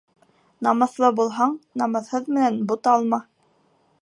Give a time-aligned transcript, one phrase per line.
[0.67, 1.53] Намыҫлы булһаң,
[1.83, 3.25] намыҫһыҙ менән буталма.